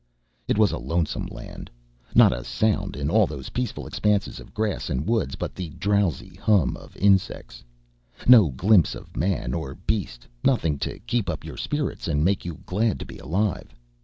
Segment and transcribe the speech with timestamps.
[0.47, 1.69] It was a lonesome land!
[2.15, 6.33] Not a sound in all those peaceful expanses of grass and woods but the drowsy
[6.41, 7.63] hum of insects;
[8.27, 12.61] no glimpse of man or beast; nothing to keep up your spirits and make you
[12.65, 13.75] glad to be alive.